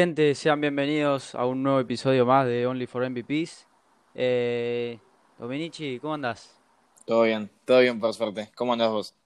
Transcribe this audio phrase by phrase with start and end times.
[0.00, 3.66] Gente, sean bienvenidos a un nuevo episodio más de Only for MVPs.
[4.14, 4.96] Eh,
[5.36, 6.56] Dominici, ¿cómo andás?
[7.04, 8.48] Todo bien, todo bien por suerte.
[8.54, 9.16] ¿Cómo andás vos?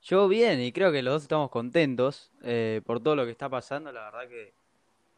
[0.00, 3.48] Yo bien y creo que los dos estamos contentos eh, por todo lo que está
[3.48, 3.90] pasando.
[3.90, 4.54] La verdad que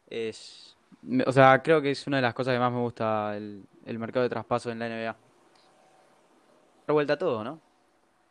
[0.09, 0.75] es,
[1.23, 3.99] o sea, creo que es una de las cosas que más me gusta el, el
[3.99, 5.15] mercado de traspasos en la NBA.
[6.87, 7.61] Dar vuelta a todo, ¿no?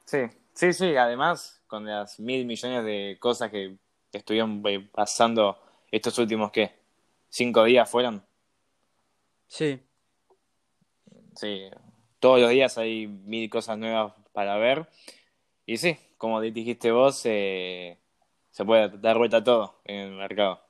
[0.07, 0.23] Sí,
[0.55, 0.97] sí, sí.
[0.97, 3.79] Además, con las mil millones de cosas que
[4.11, 5.59] que estuvieron eh, pasando
[5.91, 6.73] estos últimos, ¿qué?
[7.29, 8.25] ¿Cinco días fueron?
[9.49, 9.83] Sí,
[11.35, 11.71] Sí,
[12.19, 14.89] todos los días hay mil cosas nuevas para ver.
[15.67, 17.99] Y sí, como dijiste vos, eh,
[18.51, 20.63] se puede dar vuelta a todo en el mercado.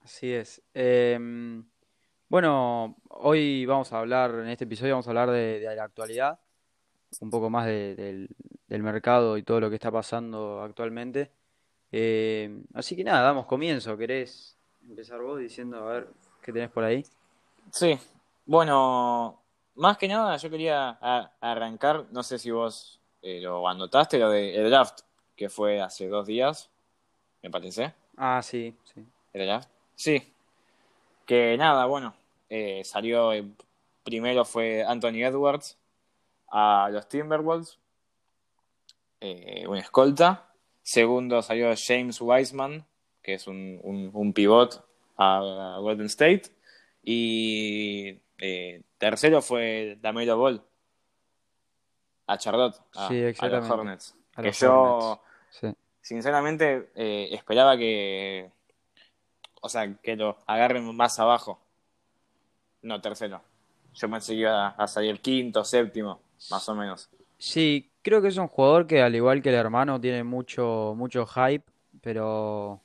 [0.00, 0.62] así es.
[0.74, 1.64] Em,
[2.28, 6.40] bueno, hoy vamos a hablar, en este episodio vamos a hablar de, de la actualidad,
[7.20, 8.28] un poco más de- del,
[8.68, 11.32] del mercado y todo lo que está pasando actualmente.
[11.92, 13.96] Eh, así que nada, damos comienzo.
[13.96, 14.56] ¿Querés
[14.88, 16.08] empezar vos diciendo a ver
[16.42, 17.04] qué tenés por ahí?
[17.72, 17.98] Sí,
[18.46, 19.42] bueno,
[19.76, 20.90] más que nada yo quería
[21.40, 25.00] arrancar, no sé si vos eh, lo anotaste, lo del draft,
[25.36, 26.70] que fue hace dos días,
[27.42, 27.94] me parece.
[28.16, 29.04] Ah, sí, sí.
[29.32, 29.68] ¿El draft?
[29.94, 30.32] Sí,
[31.26, 32.14] que nada, bueno,
[32.48, 33.30] eh, salió,
[34.02, 35.78] primero fue Anthony Edwards
[36.48, 37.78] a los Timberwolves,
[39.20, 40.49] eh, un escolta.
[40.90, 42.84] Segundo salió James Wiseman,
[43.22, 44.84] que es un, un, un pivot
[45.16, 46.50] a Golden State.
[47.04, 50.60] Y eh, tercero fue Lamelo Ball
[52.26, 53.70] a Charlotte, a, Sí, a los.
[53.70, 54.16] Hornets.
[54.34, 55.22] A Que yo.
[55.50, 55.72] Sí.
[56.00, 58.50] sinceramente, eh, esperaba que,
[59.60, 61.60] o sea, que lo agarren más abajo.
[62.82, 63.40] No, tercero.
[63.94, 66.20] Yo pensé que iba a salir quinto, séptimo,
[66.50, 67.08] más o menos.
[67.38, 71.26] Sí, creo que es un jugador que al igual que el hermano tiene mucho, mucho
[71.26, 71.64] hype,
[72.00, 72.80] pero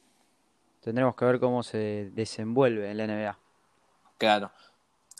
[0.81, 3.37] tendremos que ver cómo se desenvuelve en la NBA.
[4.17, 4.51] Claro.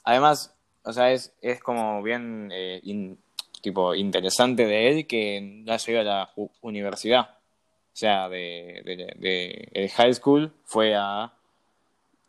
[0.04, 3.18] Además, o sea, es, es como bien eh, in-
[3.62, 6.30] tipo interesante de él que no haya ido a la
[6.62, 7.30] universidad.
[7.32, 11.32] O sea, de, de, de- el high school fue a...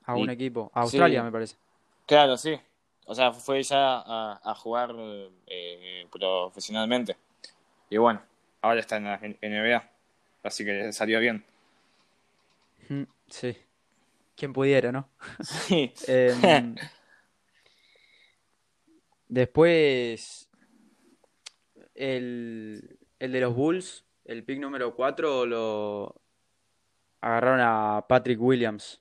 [0.05, 1.57] A un y- equipo, a Australia sí, me parece.
[2.07, 2.59] claro, sí.
[3.09, 4.95] O sea, fue ya a, a jugar
[5.47, 7.17] eh, profesionalmente.
[7.91, 8.21] Y bueno,
[8.63, 9.91] ahora está en la NBA.
[10.43, 11.45] Así que salió bien.
[12.89, 13.57] Mm, Sí,
[14.37, 15.09] quien pudiera, ¿no?
[15.43, 15.93] Sí.
[16.07, 16.77] Em,
[19.29, 20.49] después,
[21.95, 26.15] el, el de los Bulls, el pick número 4, lo
[27.21, 29.01] agarraron a Patrick Williams.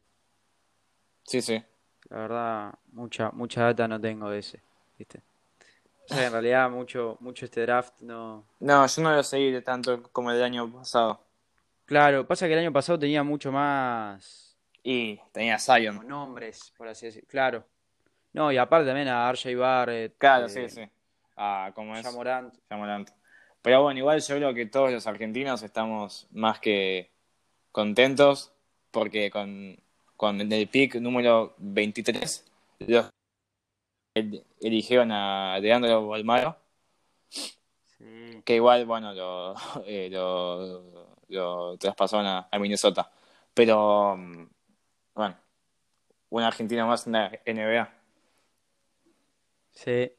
[1.24, 1.64] Sí, sí.
[2.10, 4.62] La verdad, mucha, mucha data no tengo de ese,
[4.98, 5.22] ¿viste?
[6.10, 8.46] O sea, en realidad mucho, mucho este draft no...
[8.60, 11.20] No, yo no lo seguí tanto como el año pasado.
[11.86, 16.08] Claro, pasa que el año pasado tenía mucho más Y tenía como Zion.
[16.08, 17.28] nombres, por así decirlo.
[17.30, 17.64] Claro.
[18.34, 20.82] No, y aparte también a RJ Barrett, Claro, eh, sí, sí.
[21.38, 22.06] Ah, ¿cómo es?
[22.06, 22.54] Ja Morant.
[22.70, 23.10] Ya Morant.
[23.62, 27.12] Pero bueno, igual yo creo que todos los argentinos estamos más que
[27.72, 28.54] contentos
[28.92, 29.78] porque con,
[30.16, 32.46] con el pick número 23
[32.80, 33.12] los
[34.16, 36.58] el- eligieron a Leandro Balmaro,
[37.30, 38.42] Sí.
[38.44, 39.54] que igual, bueno, lo,
[39.86, 43.10] eh, lo, lo traspasaron a, a Minnesota.
[43.54, 44.48] Pero, mm,
[45.14, 45.38] bueno,
[46.30, 47.90] un argentino más en la NBA.
[49.72, 50.12] Sí.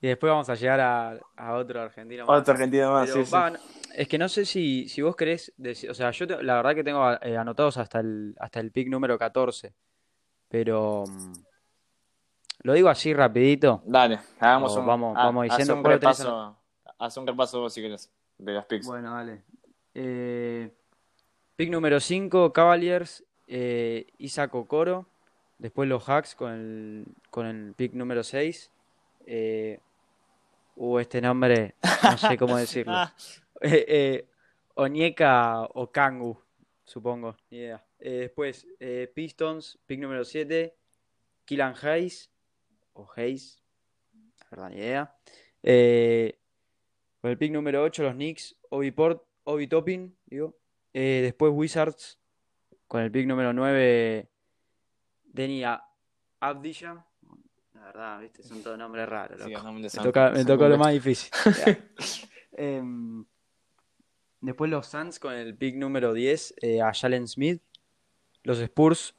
[0.00, 2.40] Y después vamos a llegar a, a otro argentino más.
[2.40, 3.32] Otro argentino más, Pero sí, sí.
[3.34, 3.58] va, no-
[3.94, 6.74] es que no sé si, si vos querés decir, o sea, yo te- la verdad
[6.74, 9.74] que tengo eh, anotados hasta el, hasta el pick número 14,
[10.48, 11.32] pero mm,
[12.66, 16.56] lo digo así rapidito, Dale, hagamos o un, vamos, ha- vamos haz diciendo un repaso,
[16.98, 18.86] haz un repaso vos si querés, de los picks.
[18.86, 19.42] Bueno, dale.
[19.94, 20.70] Eh,
[21.54, 25.06] pick número 5, Cavaliers, eh, Isaac Okoro,
[25.58, 28.70] después los Hawks con el, con el pick número 6,
[29.26, 29.78] eh,
[30.74, 32.94] uh, este nombre, no sé cómo decirlo.
[33.60, 34.28] Eh, eh,
[34.74, 36.36] Onyeka Okangu,
[36.84, 37.82] supongo, ni idea.
[38.00, 40.74] Eh, después, eh, Pistons, pick número 7,
[41.44, 42.28] Killian Hayes,
[42.96, 43.62] o Hayes,
[44.40, 45.14] la verdad, ni idea.
[45.62, 46.38] Eh,
[47.20, 50.56] con el pick número 8, los Knicks, Obi, Port, Obi Toppin, digo.
[50.92, 52.18] Eh, después Wizards,
[52.86, 54.28] con el pick número 9,
[55.24, 55.82] Deni A-
[56.40, 57.06] Avdija.
[57.74, 59.72] La verdad, viste, son todos nombres raros, loco.
[59.72, 61.30] Me toca, me tocó lo más difícil.
[62.58, 63.26] Em,
[64.40, 67.62] después los Suns con el pick número 10 eh, a Jalen Smith.
[68.44, 69.14] Los Spurs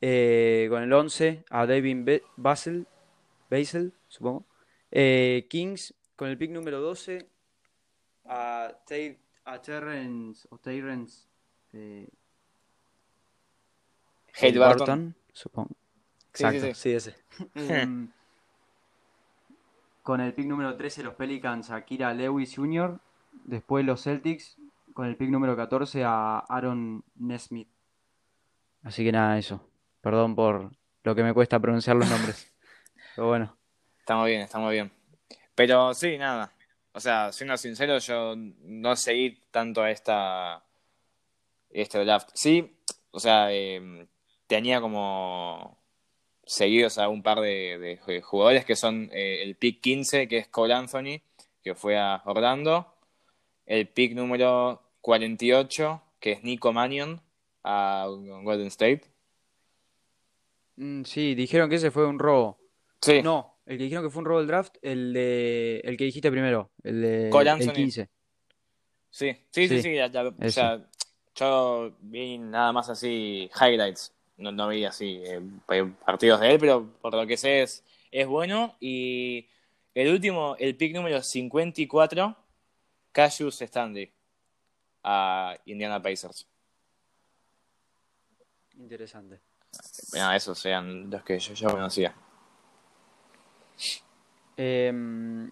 [0.00, 2.88] eh, con el 11 a David Basel,
[3.58, 4.46] Basel, supongo.
[4.90, 7.28] Eh, Kings con el pick número 12
[8.26, 11.26] a, Tay- a Terrence, o Terrence
[11.72, 12.08] eh,
[14.40, 15.14] Hale Barton.
[15.32, 15.70] supongo.
[16.32, 16.74] Sí, sí, Exacto, sí.
[16.74, 17.14] sí, ese.
[17.54, 18.08] Em,
[20.02, 23.00] con el pick número 13 los Pelicans a Kira Lewis Jr.
[23.44, 24.56] Después los Celtics
[24.92, 27.68] con el pick número 14 a Aaron Nesmith.
[28.82, 29.66] Así que nada, eso.
[30.02, 30.70] Perdón por
[31.04, 32.50] lo que me cuesta pronunciar los nombres.
[33.14, 33.56] Pero bueno.
[33.98, 34.92] Estamos bien, estamos bien.
[35.54, 36.52] Pero sí, nada.
[36.92, 40.64] O sea, siendo sincero, yo no seguí tanto a esta
[41.70, 42.30] este draft.
[42.34, 42.76] Sí,
[43.10, 44.06] o sea, eh,
[44.46, 45.78] tenía como
[46.44, 50.48] seguidos a un par de, de jugadores que son eh, el pick 15, que es
[50.48, 51.20] Cole Anthony,
[51.62, 52.94] que fue a Orlando.
[53.66, 57.20] El pick número 48, que es Nico Mannion,
[57.64, 59.02] a Golden State.
[60.76, 62.58] Mm, sí, dijeron que ese fue un robo.
[63.04, 66.04] Sí, No, el que dijeron que fue un robo del draft, el de el que
[66.04, 67.74] dijiste primero, el de Cole el Anthony.
[67.74, 68.08] 15.
[69.10, 70.86] sí, sí, sí, Sí, sí, ya- ya- o sea,
[71.34, 75.40] yo vi nada más así highlights, no, no vi así eh,
[76.04, 78.76] partidos de él, pero por lo que sé es, es bueno.
[78.80, 79.48] Y
[79.94, 82.36] el último, el pick número 54,
[83.12, 84.10] Cassius Stanley,
[85.02, 86.46] a Indiana Pacers.
[88.76, 89.40] Interesante.
[90.12, 92.14] Nada, esos sean los que yo, yo conocía.
[94.56, 95.50] Em,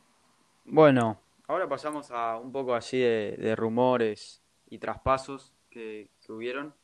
[0.64, 1.19] bueno,
[1.49, 6.75] ahora pasamos a un poco así de, de rumores y traspasos que, que hubieron.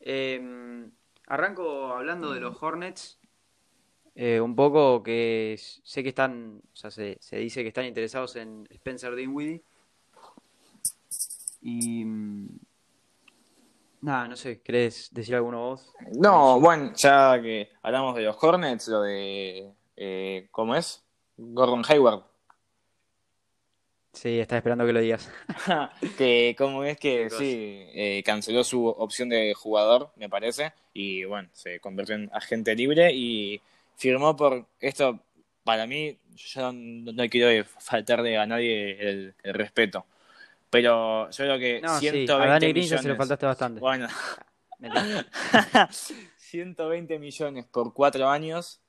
[0.00, 0.90] Em,
[1.26, 3.18] arranco hablando de los Hornets.
[4.14, 8.34] eh, un poco que sé que están, o sea, se, se dice que están interesados
[8.36, 9.62] en Spencer Dinwiddie.
[11.60, 12.48] Y mm,
[14.02, 15.92] nada, no sé, ¿querés decir alguno vos?
[16.16, 19.72] No, bueno, ya que hablamos de los Hornets, lo de.
[19.96, 21.04] eh, ¿Cómo es?
[21.38, 22.22] Gordon Hayward.
[24.12, 25.30] Sí, estaba esperando que lo digas.
[26.18, 31.48] que cómo es que sí, eh, canceló su opción de jugador, me parece, y bueno,
[31.52, 33.60] se convirtió en agente libre y
[33.96, 35.20] firmó por esto,
[35.62, 40.04] para mí, yo no, no quiero faltarle a nadie el, el respeto,
[40.68, 43.80] pero yo creo que No, sí, 120 a ya se lo millones, faltaste bastante.
[43.80, 44.08] bueno,
[44.78, 45.26] Mentira.
[46.38, 48.80] 120 millones por cuatro años,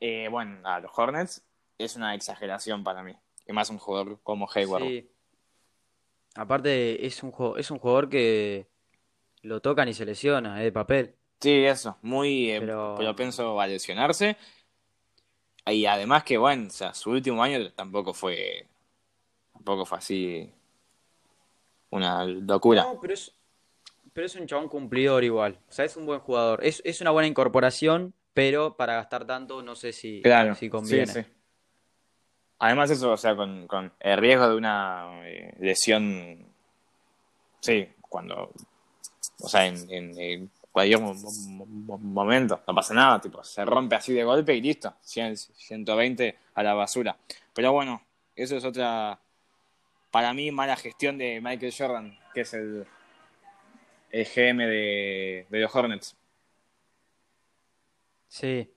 [0.00, 1.44] eh, bueno, a los Hornets
[1.78, 3.14] es una exageración para mí,
[3.46, 4.82] y más un jugador como Hayward.
[4.84, 5.10] Sí.
[6.34, 8.68] Aparte, es un juego, es un jugador que
[9.42, 11.14] lo tocan y se lesiona, es de papel.
[11.40, 14.36] Sí, eso, muy eh, Pero- propenso a lesionarse.
[15.66, 18.66] Y además que, bueno, o sea, su último año tampoco fue,
[19.52, 20.52] tampoco fue así
[21.90, 22.84] una locura.
[22.84, 23.34] No, pero es,
[24.12, 25.58] pero es un chabón cumplidor igual.
[25.68, 26.64] O sea, es un buen jugador.
[26.64, 31.06] Es, es una buena incorporación, pero para gastar tanto no sé si, Claro, si conviene.
[31.12, 31.28] sí, sí.
[32.60, 36.44] Además eso, o sea, con, con el riesgo de una eh, lesión,
[37.60, 38.52] sí, cuando,
[39.40, 43.64] o sea, en, en, en cualquier mo- mo- mo- momento, no pasa nada, tipo, se
[43.64, 47.16] rompe así de golpe y listo, 100, 120 a la basura.
[47.54, 48.02] Pero bueno,
[48.34, 49.20] eso es otra,
[50.10, 52.84] para mí, mala gestión de Michael Jordan, que es el,
[54.10, 56.16] el GM de, de los Hornets.
[58.28, 58.70] Sí.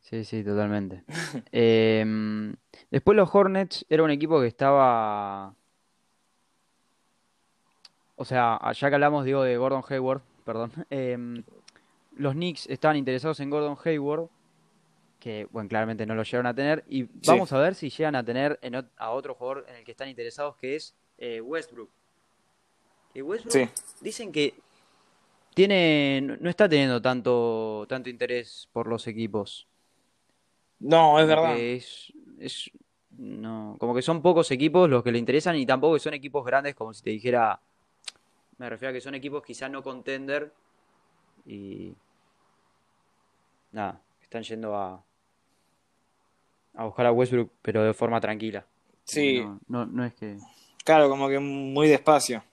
[0.00, 1.02] Sí, sí, totalmente.
[1.52, 2.54] Em,
[2.90, 5.54] después los Hornets era un equipo que estaba...
[8.16, 10.72] O sea, ya que hablamos, digo, de Gordon Hayward, perdón.
[10.90, 11.42] em,
[12.16, 14.28] los Knicks estaban interesados en Gordon Hayward,
[15.20, 16.84] que, bueno, claramente no lo llegaron a tener.
[16.88, 19.84] Y vamos a ver si llegan a tener en ot- a otro jugador en el
[19.84, 21.90] que están interesados, que es eh, Westbrook.
[23.12, 23.68] Que Westbrook Sí.
[24.00, 24.54] dicen que
[25.56, 29.66] tiene, no está teniendo tanto, tanto interés por los equipos.
[30.80, 31.56] No, es verdad.
[31.56, 32.70] es, es-
[33.16, 36.44] no, como que son pocos equipos los que le interesan y tampoco que son equipos
[36.44, 37.58] grandes, como si te dijera,
[38.58, 40.52] me refiero a que son equipos quizá no contender
[41.46, 41.94] y
[43.72, 45.02] nada, están yendo a,
[46.74, 48.66] a buscar a Westbrook, pero de forma tranquila.
[49.04, 49.40] Sí.
[49.40, 50.36] No, no, no es que...
[50.84, 52.44] Claro, como que muy despacio.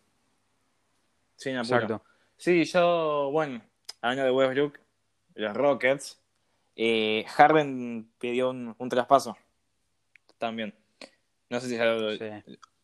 [1.36, 1.76] Sin apuro.
[1.76, 2.13] Exacto.
[2.44, 3.62] Sí, yo, bueno,
[4.02, 4.78] hablando de Westbrook,
[5.36, 6.22] los Rockets,
[6.76, 9.38] eh, Harden pidió un, un traspaso
[10.40, 10.76] también.
[11.50, 12.26] No sé si ya lo- Sí.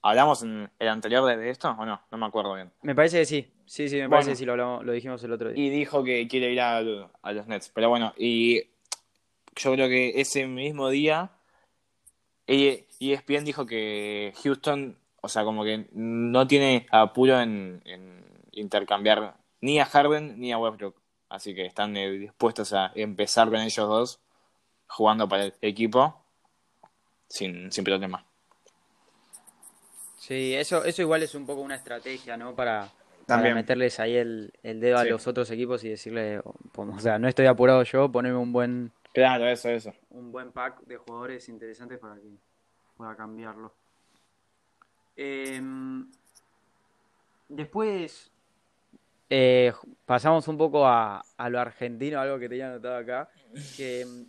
[0.01, 2.71] hablamos en el anterior de, esto o no, no me acuerdo bien.
[2.83, 4.11] Me parece que sí, sí, sí, me Bueno.
[4.11, 5.61] parece que sí, lo, hablamos- lo dijimos el otro día.
[5.61, 7.69] Y dijo que quiere ir a, a los Nets.
[7.75, 8.61] Pero bueno, y
[9.57, 11.31] yo creo que ese mismo día,
[12.47, 18.23] E- ESPN dijo que Houston, o sea, como que no tiene apuro en, en
[18.53, 20.95] intercambiar ni a Harden ni a Westbrook.
[21.29, 24.19] Así que están eh, dispuestos a empezar con ellos dos
[24.87, 26.23] jugando para el equipo
[27.27, 28.25] sin, sin problema.
[30.17, 32.55] Sí, eso, eso igual es un poco una estrategia, ¿no?
[32.55, 32.89] Para,
[33.27, 37.27] meterles ahí el, el dedo a los otros equipos y decirle, o o sea, no
[37.27, 39.93] estoy apurado yo, poneme un buen, Claro, eso, eso.
[40.11, 42.29] un buen pack de jugadores interesantes para que
[42.95, 43.73] pueda cambiarlo.
[45.15, 46.09] Em,
[47.47, 48.31] después
[49.29, 49.73] eh,
[50.05, 53.29] pasamos un poco a, a lo argentino, algo que tenía anotado acá,
[53.77, 54.25] que em,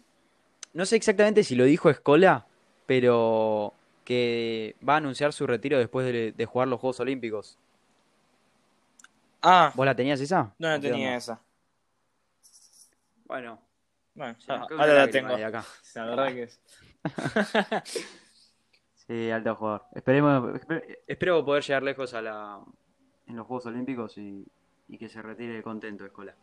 [0.75, 2.47] no sé exactamente si lo dijo Escola,
[2.87, 3.73] pero
[4.04, 7.59] que va a anunciar su retiro después de, de jugar los Juegos Olímpicos.
[9.42, 10.52] Ah, ¿Vos la tenías esa?
[10.59, 11.40] no, no ¿O qué tenía esa.
[13.25, 13.61] Bueno,
[14.14, 15.35] Bueno, ah, ahora la tengo.
[15.35, 15.64] acá.
[15.95, 16.61] La verdad que es.
[19.07, 19.87] Sí, alto jugador.
[19.95, 22.61] Esperemos, espe- espero poder llegar lejos a la,
[23.26, 24.47] en los Juegos Olímpicos y,
[24.90, 26.35] y que se retire contento Escola.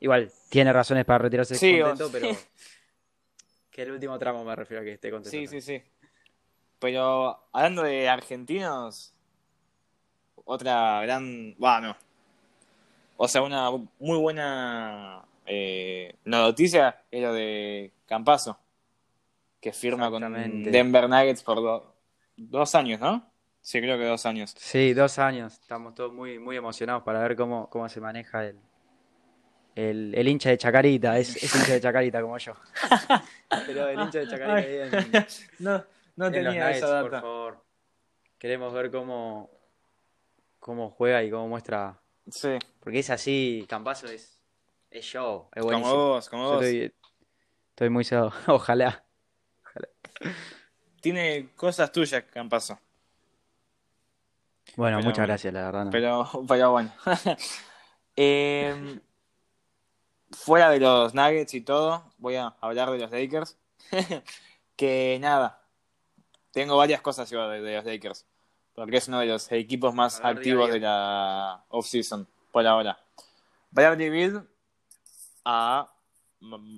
[0.00, 2.28] Igual, tiene razones para retirarse Sí, contento, pero
[3.70, 5.30] que el último tramo me refiero a que esté contento.
[5.30, 5.82] Sí, sí, sí.
[6.78, 9.14] Pero hablando de argentinos,
[10.44, 11.54] otra gran.
[11.58, 11.96] Bueno.
[13.16, 18.58] O sea, una muy buena eh, noticia es lo de Campazo,
[19.60, 20.22] que firma con.
[20.64, 21.94] Denver Nuggets por do-
[22.36, 23.31] dos años, ¿no?
[23.62, 24.54] Sí, creo que dos años.
[24.58, 25.54] Sí, dos años.
[25.54, 28.58] Estamos todos muy, muy emocionados para ver cómo, cómo se maneja el,
[29.76, 31.16] el, el hincha de Chacarita.
[31.18, 32.54] Es, es hincha de Chacarita como yo.
[33.66, 35.26] Pero el hincha de Chacarita en,
[35.60, 35.84] No,
[36.16, 37.20] no en los tenía esa por data.
[37.22, 37.64] favor.
[38.36, 39.48] Queremos ver cómo,
[40.58, 42.00] cómo juega y cómo muestra.
[42.28, 44.40] Sí, Porque es así, Campazo es,
[44.90, 45.96] es show, es como buenísimo.
[46.08, 46.64] vos, como vos.
[46.64, 46.92] estoy,
[47.70, 48.32] estoy muy cegado.
[48.48, 49.04] Ojalá.
[51.00, 52.78] Tiene cosas tuyas, Campazo.
[54.76, 55.84] Bueno, Pero muchas gracias, la verdad.
[55.86, 55.90] no.
[55.90, 56.92] Pero, pero bueno.
[58.14, 59.00] Em,
[60.30, 63.56] fuera de los Nuggets y todo, voy a hablar de los Lakers.
[64.76, 65.62] que nada,
[66.50, 68.26] tengo varias cosas yo de, de los Lakers.
[68.74, 72.98] Porque es uno de los equipos más ver, activos de la off-season, por ahora.
[73.70, 74.42] Bradley Bill
[75.44, 75.90] a,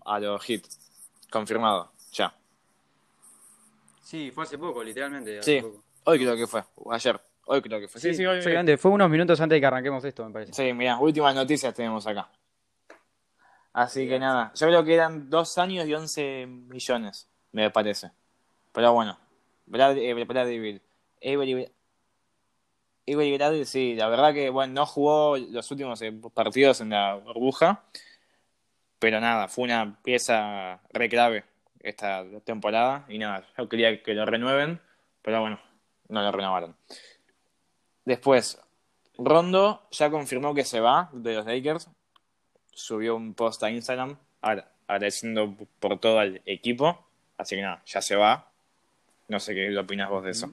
[0.05, 0.63] a los Heat.
[1.31, 2.35] Confirmado, ya.
[4.03, 5.43] Sí, fue hace poco, literalmente.
[5.43, 5.61] Sí.
[5.61, 5.83] poco.
[6.05, 7.21] Hoy creo que fue, ayer.
[7.47, 8.01] Hoy creo que fue.
[8.01, 8.39] Sí, Sí, sí, hoy.
[8.39, 8.77] exactamente.
[8.79, 10.53] Fue unos minutos antes de que arranquemos esto, me parece.
[10.53, 12.29] Sí, mira, últimas noticias tenemos acá.
[13.75, 18.13] Así que nada, yo creo que eran dos años y 11 millones, me parece.
[18.73, 19.19] Pero bueno,
[19.67, 20.81] Brad, eh, Bill.
[21.21, 21.73] Avery,
[23.09, 27.15] Avery Bradley, sí, la verdad que bueno, no jugó los últimos eh, partidos en la
[27.17, 27.83] burbuja,
[29.01, 31.45] pero nada, fue una pieza re clave
[31.81, 34.81] esta temporada y nada, yo quería que lo renueven,
[35.21, 35.61] pero bueno,
[36.09, 36.77] no lo renovaron.
[38.05, 38.61] Después,
[39.19, 41.89] Rondo ya confirmó que se va de los Lakers.
[42.73, 47.07] Subió un post a Instagram agra- agradeciendo por todo al equipo.
[47.39, 48.51] Así que nada, ya se va.
[49.29, 50.53] No sé qué opinas vos de eso.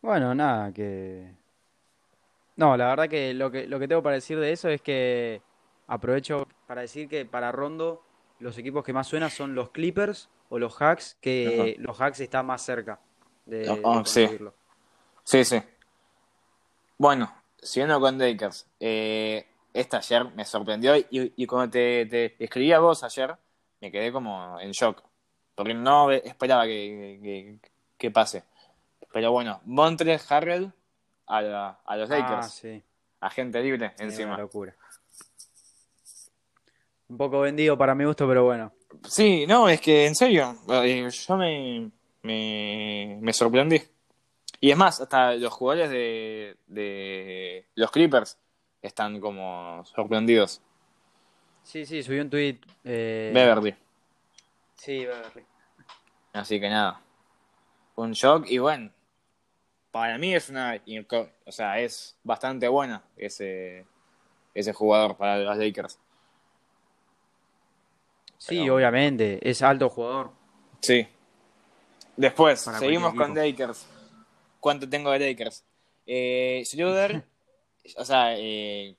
[0.00, 1.32] Bueno, nada, que...
[2.56, 5.42] No, la verdad que lo que, lo que tengo para decir de eso es que
[5.88, 8.02] aprovecho para decir que para Rondo
[8.38, 12.46] los equipos que más suenan son los Clippers o los Hawks, que los Hawks están
[12.46, 12.98] más cerca
[13.44, 14.28] de, Ah, de sí.
[15.26, 15.60] Sí, sí.
[16.98, 18.64] Bueno, siguiendo con Lakers.
[18.78, 23.34] Eh, esta ayer me sorprendió y, y cuando te, te escribí a vos ayer,
[23.80, 25.02] me quedé como en shock.
[25.56, 28.44] Porque no esperaba que, que- que pase.
[29.12, 30.72] Pero bueno, Montrezl Harrell
[31.26, 32.52] a, la- a los Ah, Lakers.
[32.54, 32.82] sí,
[33.20, 34.36] Agente libre una encima.
[34.38, 34.76] locura.
[37.08, 38.72] Un poco vendido para mi gusto, pero bueno.
[39.08, 41.90] Sí, no, es que en serio, eh, yo me,
[42.22, 43.80] me, me sorprendí.
[44.60, 48.38] Y es más, hasta los jugadores de, de los Clippers
[48.82, 50.60] están como sorprendidos.
[51.62, 52.58] Sí, sí, subí un tweet.
[52.84, 53.74] eh, Beverly.
[54.76, 55.44] Sí, Beverly.
[56.32, 57.00] Así que nada.
[57.96, 58.90] Un shock y bueno.
[59.90, 60.80] Para mí es una.
[61.46, 63.86] O sea, es bastante buena ese,
[64.54, 65.98] ese jugador para los Lakers.
[68.38, 70.30] Sí, Pero- obviamente, es alto jugador.
[70.80, 71.08] Sí.
[72.16, 73.86] Después, Para seguimos con Lakers.
[74.66, 75.64] ¿Cuánto tengo de Lakers?
[76.08, 77.22] Eh, Schroeder,
[77.98, 78.96] o sea, eh,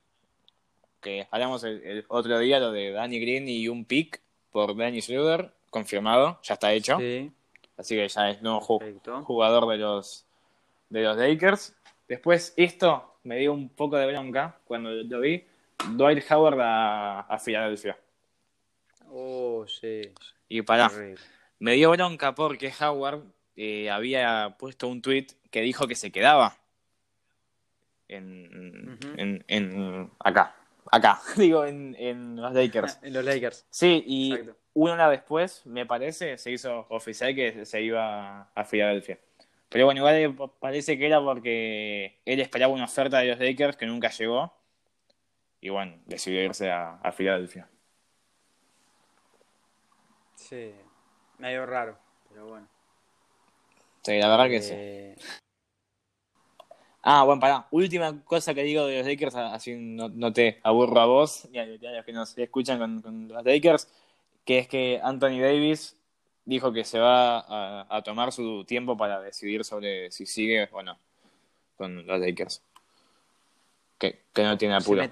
[1.02, 4.18] que hablamos el, el otro día, lo de Danny Green y un pick
[4.50, 6.96] por Danny Schroeder, confirmado, ya está hecho.
[6.98, 7.30] Sí,
[7.76, 9.22] Así que ya es nuevo perfecto.
[9.24, 10.24] jugador de los,
[10.88, 11.76] de los Lakers.
[12.08, 15.44] Después, esto me dio un poco de bronca cuando lo vi.
[15.96, 17.98] Dwight Howard a, a Filadelfia.
[19.10, 20.00] Oh, sí.
[20.48, 21.16] Y horrible.
[21.58, 23.22] me dio bronca porque Howard
[23.60, 26.56] eh, había puesto un tweet que dijo que se quedaba
[28.08, 30.54] en, en, en- acá,
[30.90, 32.98] acá, digo, en, en los Lakers.
[33.02, 33.66] En los Lakers.
[33.70, 34.56] Sí, y Exacto.
[34.74, 39.18] una hora después, me parece, se hizo oficial que se iba a Filadelfia.
[39.68, 43.84] Pero bueno, igual parece que era porque él esperaba una oferta de los Lakers que
[43.86, 44.54] nunca llegó.
[45.60, 47.68] Y bueno, decidió irse a, a Filadelfia.
[50.36, 50.72] Sí,
[51.38, 51.98] medio raro,
[52.30, 52.66] pero bueno.
[54.08, 54.72] Sí, la verdad que sí.
[54.74, 55.16] Eh,
[57.02, 57.66] Ah, bueno, pará.
[57.70, 61.58] Última cosa que digo de los Lakers, así no, no te aburro a vos y
[61.58, 63.88] a, a los que nos escuchan con, con los Lakers,
[64.44, 65.96] que es que Anthony Davis
[66.44, 70.82] dijo que se va a, a tomar su tiempo para decidir sobre si sigue o
[70.82, 70.98] no
[71.76, 72.62] con los Lakers.
[73.98, 75.02] Que, que no tiene se apuro.
[75.02, 75.10] me,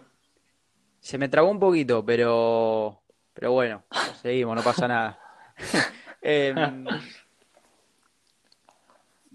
[1.01, 3.01] se me trabó un poquito, pero,
[3.35, 3.85] pero bueno,
[4.23, 5.21] seguimos, no pasa nada.
[6.29, 6.85] Em,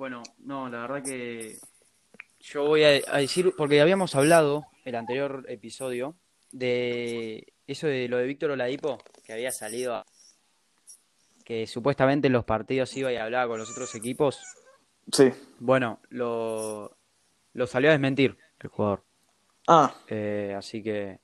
[0.02, 1.60] bueno, no, la verdad que
[2.40, 6.16] yo voy a, a decir, porque habíamos hablado el anterior episodio
[6.52, 10.06] de eso de lo de Víctor Oladipo, que había salido a-
[11.46, 14.42] que supuestamente en los partidos iba y hablaba con los otros equipos.
[15.12, 15.32] Sí.
[15.60, 16.98] Bueno, lo,
[17.54, 19.04] lo salió a desmentir el jugador.
[19.68, 21.20] Ah, Eh, así que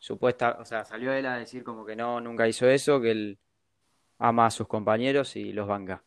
[0.00, 3.38] supuesta, o sea, salió él a decir como que no, nunca hizo eso, que él
[4.18, 6.02] ama a sus compañeros y los banca.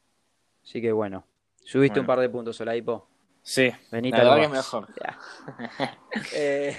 [0.61, 1.23] Así que bueno,
[1.63, 3.07] subiste un par de puntos, Oladipo.
[3.41, 3.71] sí.
[3.91, 4.87] Venite La a verdad que mejor.
[4.99, 5.97] Ya.
[6.33, 6.75] Eh,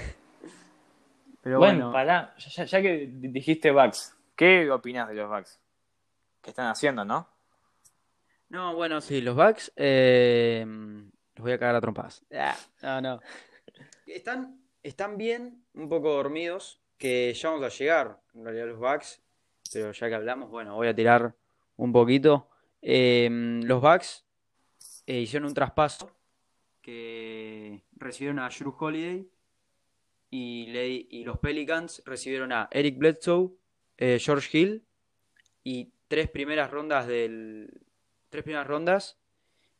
[1.42, 5.58] pero bueno, bueno, pará, ya, que dijiste Bucks, ¿qué opinas de los Bucks?
[6.42, 7.28] ¿Qué están haciendo, no?
[8.50, 12.24] no, bueno, sí, los Bucks eh, los voy a cagar a trompadas.
[12.32, 13.20] Ah, no, no.
[14.06, 19.22] Están, están bien, un poco dormidos, que ya vamos a llegar, en realidad, los Bucks,
[19.72, 21.34] pero ya que hablamos, bueno, voy a tirar
[21.76, 22.48] un poquito.
[22.82, 23.28] Eh,
[23.62, 24.26] los Bucks
[25.06, 26.10] eh, hicieron un traspaso
[26.80, 29.28] que recibieron a Drew Holiday
[30.30, 33.50] y, le- y los Pelicans recibieron a Eric Bledsoe,
[33.98, 34.84] eh, George Hill
[35.64, 37.70] y tres primeras rondas del
[38.30, 39.18] tres primeras rondas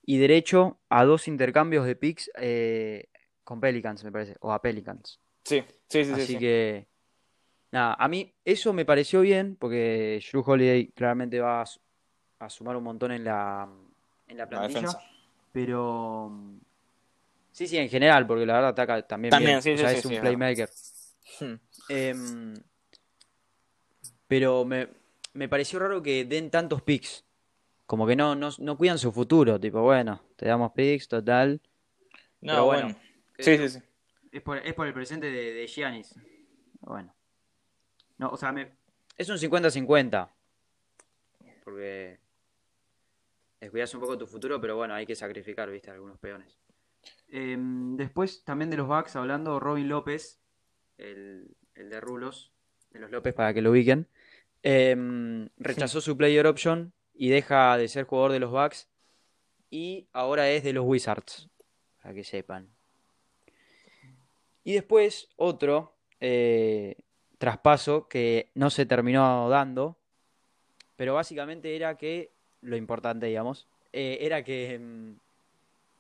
[0.05, 3.09] y derecho a dos intercambios de picks eh,
[3.45, 5.21] con Pelicans, me parece, o a Pelicans.
[5.45, 6.21] Sí, sí, sí, sí.
[6.23, 6.39] Así sí.
[6.39, 6.89] que,
[7.71, 11.81] nada, a mí eso me pareció bien, porque Drew Holiday claramente va a, su-
[12.41, 13.69] a sumar un montón en la,
[14.27, 14.81] en la La plantilla.
[15.53, 16.59] Pero mm,
[17.53, 19.93] sí, sí, en general, porque la verdad ataca también También, bien, sí, o sí, sea,
[19.93, 20.71] sí, es un sí, playmaker.
[21.41, 21.55] Hmm.
[21.89, 22.55] Em,
[24.27, 24.89] pero me,
[25.35, 27.25] me pareció raro que den tantos picks.
[27.87, 29.59] Como que no, no, no cuidan su futuro.
[29.59, 31.61] Tipo, bueno, te damos picks, total.
[32.41, 32.87] No, Pero bueno.
[32.87, 33.01] bueno,
[33.39, 33.79] Sí, sí, sí.
[34.33, 36.15] Es por, es por el presente de, de Giannis.
[36.81, 37.13] Bueno.
[38.19, 38.71] No, o sea, me-
[39.17, 40.29] es un 50-50.
[41.65, 42.20] Porque
[43.61, 46.59] descuidas un poco tu futuro, pero bueno, hay que sacrificar, viste, algunos peones.
[47.29, 50.41] Em, después, también de los Bucks, hablando, Robin López,
[50.99, 52.53] el, el de Rulos,
[52.91, 54.09] de los López para que lo ubiquen,
[54.63, 58.89] em, rechazó su player option y deja de ser jugador de los Bucks
[59.71, 61.49] y ahora es de los Wizards,
[62.03, 62.69] para que sepan.
[64.65, 66.97] Y después otro eh,
[67.39, 69.99] traspaso que no se terminó dando,
[70.97, 75.13] pero básicamente era que, lo importante, digamos, eh, era que, mm,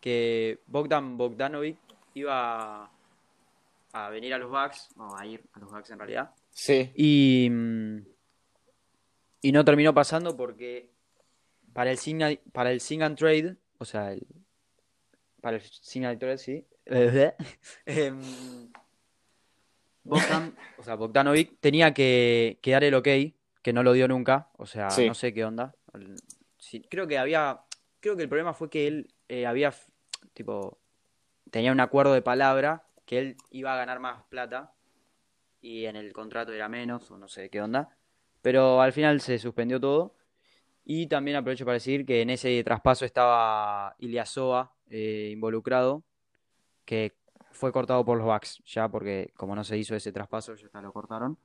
[0.01, 1.77] que Bogdan Bogdanovic
[2.14, 2.90] iba
[3.92, 6.90] a, venir a los Bucks, o a ir a los Bucks en realidad, Sí.
[6.94, 7.99] y, mm,
[9.42, 10.88] y no terminó pasando porque
[11.73, 14.27] para el sign, para el sign and trade, o sea, el,
[15.40, 16.64] para el sign and trade, sí.
[17.87, 18.70] em,
[20.03, 23.09] Bogdan, o sea, Bogdanovic tenía que, que dar el ok,
[23.62, 25.07] que no lo dio nunca, o sea, Sí.
[25.07, 25.75] no sé qué onda.
[26.88, 27.61] Creo que había,
[28.00, 29.72] creo que el problema fue que él eh, había,
[30.35, 30.78] tipo,
[31.50, 34.72] tenía un acuerdo de palabra que él iba a ganar más plata
[35.61, 37.96] y en el contrato era menos o no sé qué onda.
[38.42, 40.14] Pero al final se suspendió todo.
[40.85, 46.02] Y también aprovecho para decir que en ese traspaso estaba Ilyasova eh, involucrado,
[46.85, 47.14] que
[47.52, 50.80] fue cortado por los Bucks, ya porque como no se hizo ese traspaso, ya está,
[50.80, 51.38] lo cortaron.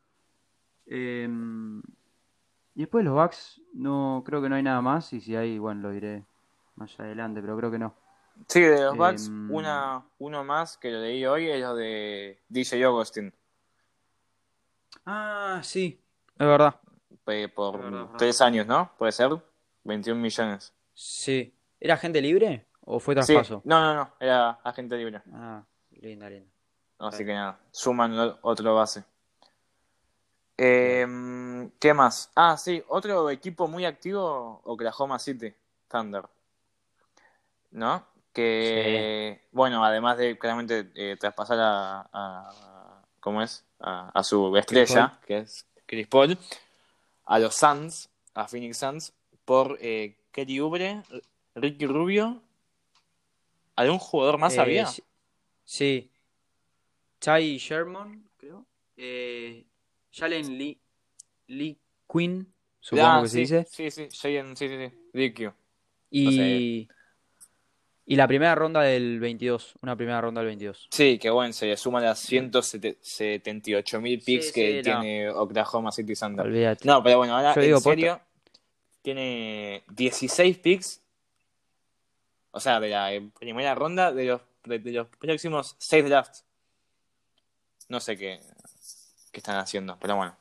[0.86, 1.82] Em,
[2.76, 5.82] y después los Bucks, no, creo que no hay nada más, y si hay, bueno,
[5.82, 6.24] lo diré
[6.76, 7.96] más adelante, pero creo que no.
[8.48, 12.42] Sí, de los Bucks, Em, una, uno más que lo leí hoy es lo de
[12.50, 13.34] DJ Augustin.
[15.06, 16.02] Ah, sí,
[16.38, 16.76] es verdad.
[17.24, 18.10] por Es verdad, es verdad.
[18.18, 18.92] tres años, ¿no?
[18.98, 19.30] Puede ser
[19.84, 20.74] 21 millones.
[20.94, 21.54] Sí.
[21.80, 23.62] ¿Era gente libre o fue Sí, traspaso?
[23.66, 25.22] no, no, no, era agente libre.
[25.34, 26.50] Ah, linda, linda.
[27.00, 29.04] Así que nada, suman otro base.
[30.58, 32.32] Eh, ¿qué más?
[32.36, 35.54] Ah, sí, otro equipo muy activo, Oklahoma City
[35.90, 36.24] Thunder.
[37.72, 38.06] ¿No?
[38.34, 43.66] Que, bueno, además de claramente eh, traspasar a, a- ¿cómo es?
[43.80, 46.38] A, a su estrella, que es Chris Paul,
[47.26, 49.14] a los Suns, a Phoenix Suns,
[49.46, 51.02] por eh, Kelly Oubre,
[51.56, 52.42] Ricky Rubio
[53.76, 54.88] ¿Algún jugador más Eh, había?
[55.66, 56.10] Sí.
[57.20, 58.66] Chai Sherman, creo.
[58.98, 59.66] Eh,
[60.16, 60.80] Jalen Lee,
[61.48, 61.78] Lee
[62.12, 63.68] Quinn, supongo Ah, que sí, se dice.
[63.70, 64.94] Sí, sí, Jaden, sí, sí, sí.
[65.14, 65.54] DQ.
[66.12, 66.88] Y,
[68.06, 69.74] y la primera ronda del 22.
[69.82, 70.88] Una primera ronda del 22.
[70.92, 75.02] Sí, que bueno, se le suman las 178 mil picks Sí, que sí, no.
[75.02, 76.46] tiene Oklahoma City Thunder.
[76.46, 76.88] Olvídate.
[76.88, 77.90] No, pero bueno, ahora Yo en digo, posta.
[77.92, 78.22] serio,
[79.02, 81.02] tiene 16 picks.
[82.52, 86.46] O sea, de la primera ronda de los, de, de los próximos 6 drafts.
[87.90, 88.40] No sé qué,
[89.36, 90.34] qué están haciendo, pero bueno.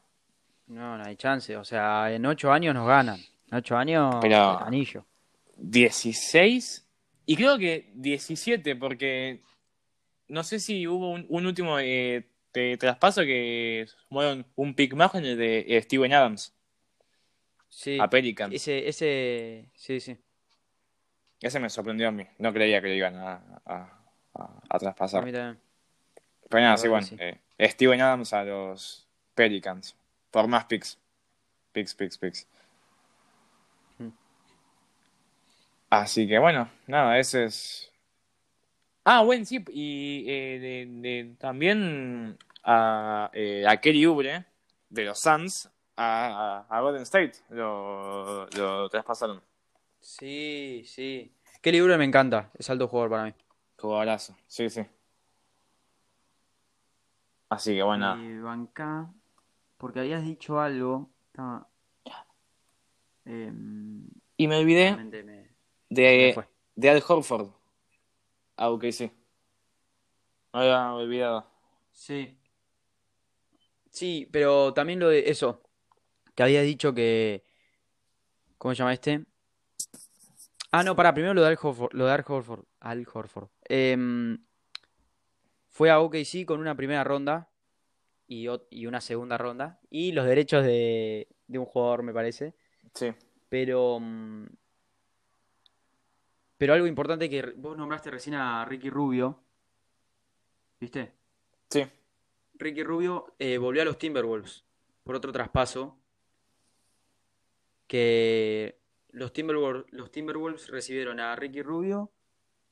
[0.68, 1.56] No, no hay chance.
[1.56, 3.18] O sea, en 8 años nos ganan.
[3.50, 5.04] En 8 años, Pero- anillo.
[5.56, 6.86] 16
[7.26, 9.42] y creo que 17 porque
[10.28, 15.12] no sé si hubo un, un último eh, te- traspaso que sumaron un pick más
[15.16, 16.54] en el de eh, Steven Adams
[17.68, 17.98] Sí.
[18.00, 18.54] a Pelicans.
[18.54, 20.16] Ese, ese, sí, sí.
[21.40, 22.24] Ese me sorprendió a mí.
[22.38, 23.32] No creía que lo iban a,
[23.64, 23.90] a, a-
[24.34, 25.24] a A traspasar.
[25.24, 25.60] mí también.
[26.48, 27.06] Pero nada, sí, bueno.
[27.18, 29.94] que eh, Steven Adams a los Pelicans.
[30.30, 30.98] Por más picks.
[31.72, 32.46] Picks, picks, picks.
[33.98, 34.08] Hmm.
[35.90, 37.90] Así que bueno, nada, ese es.
[39.04, 40.86] Ah, bueno, sí, y eh, de-
[41.24, 44.46] de- también a, eh, a Kelly Oubre
[44.88, 49.42] de los Suns a, a- a Golden State lo, lo traspasaron.
[50.00, 51.30] Sí, sí.
[51.60, 52.50] Kelly Oubre me encanta.
[52.58, 53.34] Es alto jugador para mí.
[53.78, 54.82] Jugadorazo, sí, sí.
[57.54, 59.12] Así que bueno, Y banca,
[59.76, 61.10] porque habías dicho algo.
[61.26, 61.68] Estaba.
[63.24, 65.04] em, y me olvidé me-
[65.88, 66.36] de,
[66.76, 67.48] de Al Horford.
[68.56, 69.10] Ah, ok, sí.
[70.52, 71.46] Me había olvidado.
[71.92, 72.36] Sí.
[73.90, 75.62] Sí, pero también lo de eso.
[76.34, 77.44] Que habías dicho que.
[78.58, 79.24] ¿Cómo se llama este?
[80.70, 81.92] Ah, no, pará, primero lo de Al Horford.
[81.94, 82.64] Lo de Al Horford.
[82.80, 83.48] Al Horford.
[83.68, 84.38] Em,
[85.74, 87.50] fue a OKC con una primera ronda
[88.28, 88.46] y,
[88.86, 89.80] una segunda ronda.
[89.90, 92.54] Y los derechos de, de un jugador, me parece.
[92.94, 93.12] Sí,
[93.48, 93.98] Pero.
[94.00, 94.46] mm,
[96.58, 99.42] Pero algo importante que vos nombraste recién a Ricky Rubio.
[100.80, 101.12] ¿Viste?
[101.70, 101.84] sí.
[102.56, 104.64] Ricky Rubio eh, volvió a los Timberwolves
[105.02, 105.98] por otro traspaso.
[107.88, 108.78] Que
[109.10, 112.12] los Timberwolves, los Timberwolves recibieron a Ricky Rubio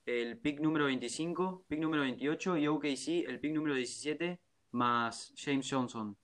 [0.05, 4.41] el pick número 25, pick número 28 y OKC el pick número 17
[4.73, 6.17] más James Johnson.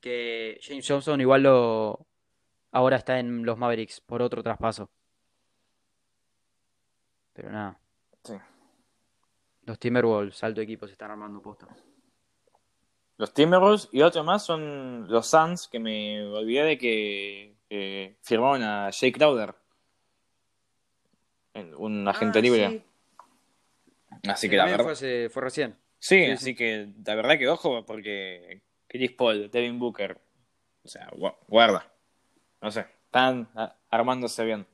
[0.00, 2.06] Que James Johnson igual lo
[2.72, 4.90] ahora está en los Mavericks por otro traspaso.
[7.32, 7.80] Pero nada,
[8.24, 8.34] sí.
[9.62, 11.68] los Timberwolves, alto equipo, se están armando posta.
[13.16, 18.62] Los Timberwolves y otro más son los Suns, que me olvidé de que eh, firmaron
[18.62, 19.54] a Jay Crowder.
[21.76, 22.68] Un agente Ah, libre.
[22.70, 22.82] sí.
[24.28, 24.84] Así Sí, que la verdad.
[24.84, 25.76] fue, hace- fue recién.
[25.98, 26.54] Sí, Sí, así sí.
[26.54, 30.18] que la verdad que ojo, porque Chris Paul, Devin Booker,
[30.84, 31.90] o sea, gu- guarda.
[32.60, 33.48] No sé, están
[33.90, 34.66] armándose bien.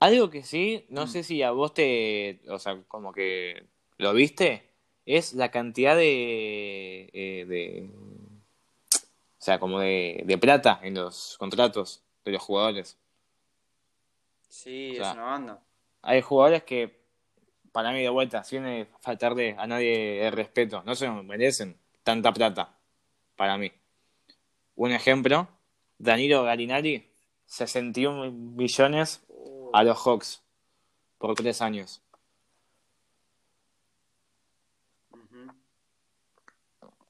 [0.00, 1.08] Algo que sí, no Mm.
[1.08, 3.64] sé si a vos te, o sea, como que
[3.98, 4.68] lo viste,
[5.06, 7.90] es la cantidad de, eh, de
[8.90, 12.98] o sea, como de, de plata en los contratos de los jugadores.
[14.54, 15.62] Sí, O sea, es una banda.
[16.02, 17.04] Hay jugadores que,
[17.72, 22.32] para mí de vuelta, sin eh, faltarle a nadie el respeto, no se merecen tanta
[22.32, 22.78] plata,
[23.34, 23.72] para mí.
[24.76, 25.48] Un ejemplo,
[25.98, 27.12] Danilo Galinari,
[27.46, 29.26] 61 millones
[29.72, 30.44] a los Hawks
[31.18, 32.00] por tres años.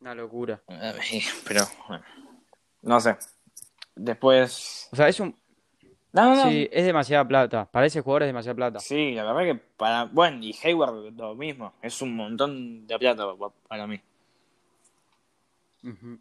[0.01, 0.63] Una locura.
[1.47, 2.05] Pero, bueno,
[2.81, 3.17] no sé.
[3.95, 4.89] Después...
[4.93, 5.44] O sea, es un.
[6.15, 6.49] No, no, no.
[6.49, 7.67] Sí, es demasiada plata.
[7.71, 8.79] Para ese jugador es demasiada plata.
[8.79, 10.05] Sí, la verdad que para...
[10.05, 11.75] Bueno, y Hayward lo mismo.
[11.83, 14.01] Es un montón de plata pa- para mí.
[15.83, 16.19] Ujú.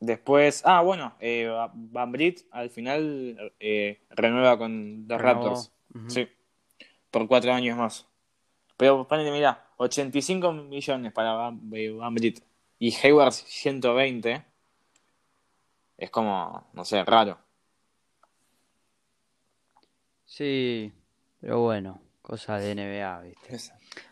[0.00, 5.44] Después, ah, bueno, eh, Van Vliet al final eh, renueva con los Renovó.
[5.48, 5.72] Raptors.
[6.08, 6.28] Sí,
[7.10, 8.06] por cuatro años más.
[8.76, 12.42] Pero ponete, mirá, 85 millones para Van, eh, Van Vliet
[12.78, 14.44] y Hayward 120.
[15.96, 17.38] Es como, no sé, raro.
[20.28, 20.92] Sí,
[21.40, 23.56] pero bueno, cosas de NBA, ¿viste?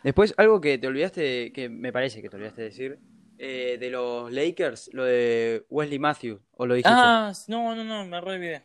[0.03, 2.99] Después, algo que te olvidaste, que me parece que te olvidaste de decir,
[3.37, 6.91] eh, de los Lakers, lo de Wesley Matthews, o lo dijiste.
[6.91, 8.63] Ah, no, no, no, me olvidé.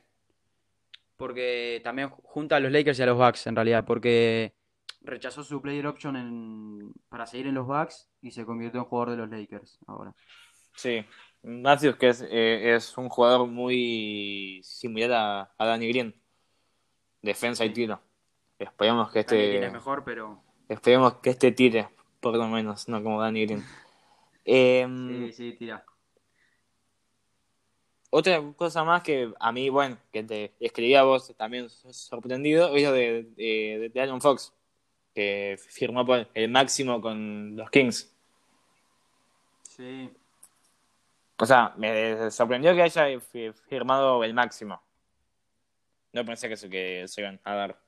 [1.17, 4.55] Porque también junta a los Lakers y a los Bucks, en realidad, porque
[5.01, 9.09] rechazó su player option en- para seguir en los Bucks y se convirtió en jugador
[9.11, 10.15] de los Lakers ahora.
[10.73, 11.03] Sí,
[11.43, 16.20] Matthews que es, eh, es un jugador muy similar a, a Danny Green.
[17.21, 17.99] Defensa y tiro.
[18.57, 19.65] Esperemos que este.
[19.65, 20.41] es mejor, pero.
[20.69, 23.63] Esperemos que este tire, por lo menos, no como Danny Green.
[24.45, 25.83] Em, Sí, sí, tira.
[28.09, 32.83] Otra cosa más que a mí, bueno, que te escribí a vos también sorprendido, es
[32.83, 34.53] lo de, de, de Aaron Fox,
[35.15, 38.13] que firmó por el máximo con los Kings.
[39.63, 40.09] Sí.
[41.37, 44.81] O sea, me sorprendió que haya fi- firmado el máximo.
[46.13, 47.79] No pensé que se, que se iban a dar.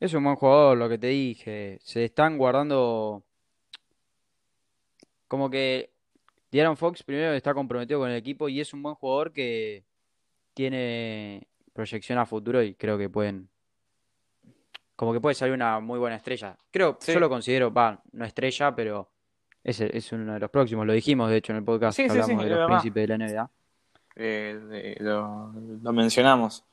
[0.00, 1.78] Es un buen jugador, lo que te dije.
[1.82, 3.22] Se están guardando.
[5.26, 5.90] Como que
[6.50, 9.84] De'Aaron Fox primero está comprometido con el equipo y es un buen jugador que
[10.54, 13.48] tiene proyección a futuro y creo que pueden.
[14.96, 16.56] Como que puede salir una muy buena estrella.
[16.72, 17.12] Creo, Sí.
[17.12, 19.08] yo lo considero, va, no estrella, pero
[19.62, 20.86] es, es uno de los próximos.
[20.86, 23.18] Lo dijimos, de hecho, en el podcast Sí, que sí, hablamos de los príncipes de
[23.18, 23.50] la NBA.
[24.20, 25.52] Eh, lo,
[25.82, 26.64] lo mencionamos.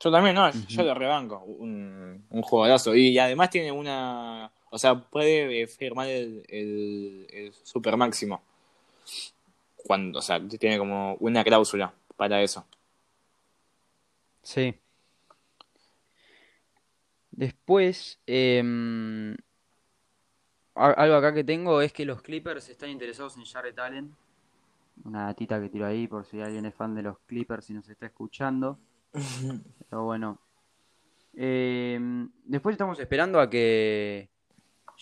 [0.00, 1.38] Yo también, no, yo lo rebanco.
[1.38, 2.94] Un, un jugadorazo.
[2.94, 4.50] Y además tiene una.
[4.70, 8.42] O sea, puede eh, firmar el, el, el super máximo.
[9.76, 12.66] Cuando, o sea, tiene como una cláusula para eso.
[14.42, 14.74] Sí.
[17.30, 19.36] Después, em,
[20.74, 24.14] algo acá que tengo es que los Clippers están interesados en Jarrett Allen.
[25.04, 27.88] Una datita que tiro ahí por si alguien es fan de los Clippers y nos
[27.88, 28.78] está escuchando.
[29.90, 30.38] Pero bueno.
[31.36, 34.30] Em, después estamos esperando a que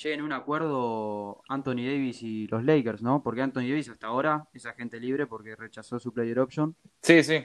[0.02, 3.22] lleguen a un acuerdo Anthony Davis y los Lakers, ¿no?
[3.22, 6.74] Porque Anthony Davis hasta ahora es agente libre porque rechazó su player option.
[7.02, 7.44] Sí, sí.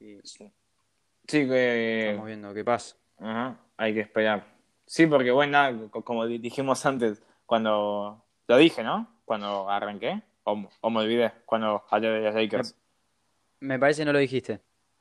[0.00, 0.52] Y Sí,
[1.28, 2.08] que.
[2.10, 2.96] estamos viendo qué pasa.
[3.18, 4.46] Ajá, hay que esperar.
[4.86, 8.24] Sí, porque bueno, como di- dijimos antes, cuando.
[8.48, 9.20] Lo dije, ¿no?
[9.24, 10.22] Cuando arranqué.
[10.48, 12.76] O, o me olvidé, cuando hablé de los Lakers.
[13.60, 14.60] Me parece que no lo dijiste.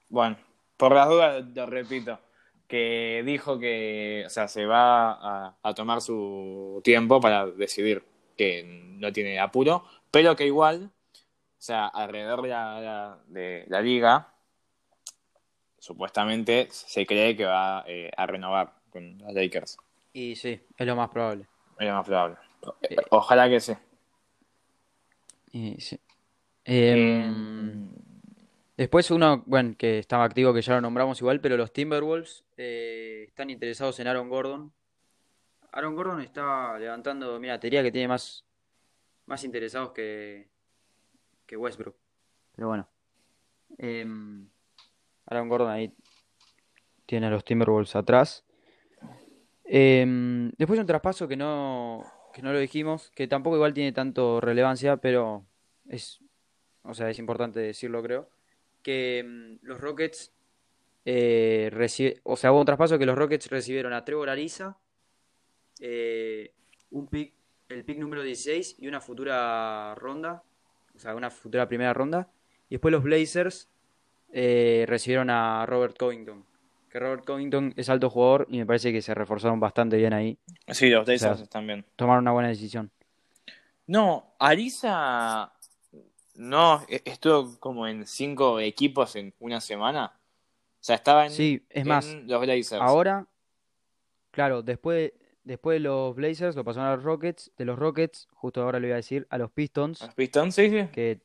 [0.09, 0.37] Bueno,
[0.75, 2.19] por las dudas lo repito,
[2.67, 8.03] que dijo que, o sea, se va a, a tomar su tiempo para decidir
[8.35, 13.81] que no tiene apuro, pero que igual, o sea, alrededor de la, la- de la
[13.81, 14.33] liga,
[15.77, 19.77] supuestamente se cree que va eh, a renovar con los Lakers.
[20.13, 21.45] Y sí, es lo más probable.
[21.79, 22.37] Es lo más probable.
[22.89, 22.95] Eh.
[23.11, 23.73] Ojalá que sí.
[25.55, 25.97] Sí.
[26.65, 27.89] Em,
[28.75, 33.23] después uno, bueno, que estaba activo, que ya lo nombramos igual, pero los Timberwolves eh,
[33.27, 34.73] están interesados en Aaron Gordon.
[35.71, 38.45] Aaron Gordon está levantando, mira, te diría que tiene más,
[39.27, 40.49] más interesados que,
[41.45, 41.95] que Westbrook.
[42.53, 42.89] Pero bueno.
[43.77, 44.49] Em,
[45.27, 45.93] Aaron Gordon ahí
[47.05, 48.45] tiene a los Timberwolves atrás.
[49.63, 52.03] Em, después un traspaso que no,
[52.35, 55.45] que no lo dijimos, que tampoco igual tiene tanto relevancia, pero
[55.87, 56.19] es,
[56.83, 58.29] o sea, es importante decirlo, creo,
[58.83, 60.33] que em, los Rockets
[61.05, 64.77] eh, o sea, hubo un traspaso que los Rockets recibieron a Trevor Ariza,
[65.79, 66.51] eh,
[66.91, 67.31] un pick,
[67.69, 70.43] el pick número 16 y una futura ronda,
[70.93, 72.27] o sea, una futura primera ronda,
[72.67, 73.69] y después los Blazers
[74.33, 76.43] eh, recibieron a Robert Covington.
[76.89, 80.37] Que Robert Covington es alto jugador y me parece que se reforzaron bastante bien ahí.
[80.67, 81.85] Sí, los Blazers sea, están bien.
[81.95, 82.91] Tomaron una buena decisión.
[83.87, 85.53] No, Arisa
[86.35, 90.13] no e- estuvo como en cinco equipos en una semana.
[90.15, 92.81] O sea, estaba en, Sí, es más, los Blazers.
[92.81, 93.27] ahora,
[94.31, 98.61] claro, después, después de los Blazers lo pasaron a los Rockets, de los Rockets, justo
[98.63, 100.87] ahora le voy a decir, a los Pistons, Los Pistons, sí, sí.
[100.91, 101.19] que,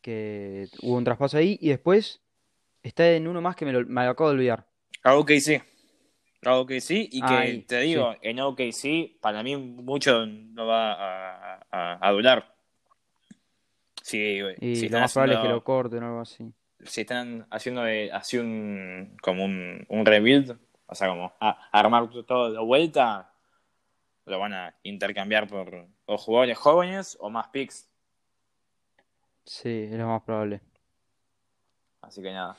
[0.00, 2.20] que hubo un traspaso ahí, y después
[2.82, 4.66] está en uno más que me lo, me lo acabo de olvidar.
[5.02, 5.62] A OKC.
[6.46, 11.98] A OKC y que te digo, en OKC para mí mucho no va a, a-
[12.08, 12.54] a durar.
[14.02, 16.52] Si, Y si lo más probable es que lo corten o algo así.
[16.84, 22.10] si están haciendo de- así un como un, un rebuild, o sea, como a- armar
[22.26, 23.30] todo de vuelta,
[24.26, 27.88] lo van a intercambiar por o jugadores jóvenes o más picks.
[29.46, 30.60] Sí, es lo más probable.
[32.02, 32.56] Así que nada.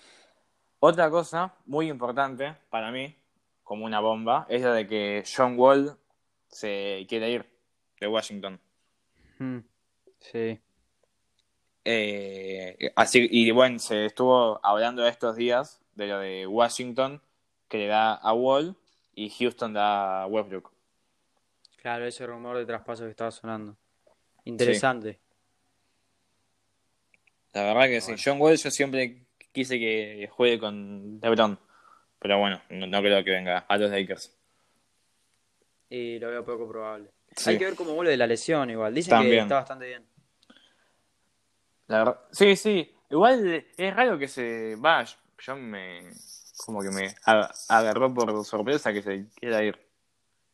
[0.79, 3.15] Otra cosa muy importante para mí,
[3.65, 5.97] como una bomba, es la de que John Wall
[6.47, 7.45] se quiere ir
[7.99, 8.61] de Washington.
[9.39, 9.57] Mm,
[10.19, 10.59] sí,
[11.83, 17.21] Eh, así, y bueno, se estuvo hablando estos días de lo de Washington,
[17.67, 18.75] que le da a Wall
[19.15, 20.71] y Houston da a Westbrook.
[21.81, 23.75] claro, ese rumor de traspaso que estaba sonando.
[24.45, 25.19] Interesante.
[27.53, 28.11] La verdad que sí.
[28.11, 28.21] Bueno.
[28.23, 31.57] John Wall yo siempre quise que juegue con LeBron,
[32.25, 34.35] pero bueno, no, no creo que venga a los Lakers.
[35.89, 37.11] Y lo veo poco probable.
[37.35, 37.51] Sí.
[37.51, 38.95] Hay que ver cómo vuelve de la lesión igual.
[38.95, 40.03] Dicen que está bastante bien.
[41.85, 42.91] La verdad, sí, sí.
[43.11, 45.15] Igual es raro que se vaya.
[45.37, 46.01] yo me.
[46.65, 49.79] Como que me ag- agarró por sorpresa que se quiera ir.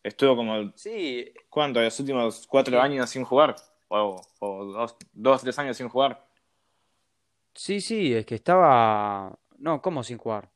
[0.03, 0.73] Estuvo como.
[0.75, 1.79] Sí, ¿Cuánto?
[1.79, 2.83] Los últimos cuatro Sí.
[2.83, 3.55] años sin jugar.
[3.87, 6.25] O, o dos, dos, tres años sin jugar.
[7.53, 9.37] sí, sí, es que estaba...
[9.57, 10.49] No, ¿cómo sin jugar?